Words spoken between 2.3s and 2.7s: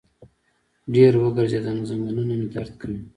مې